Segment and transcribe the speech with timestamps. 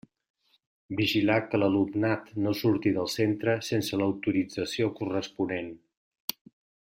[1.01, 5.71] Vigilar que l'alumnat no surti del centre sense l'autorització corresponent.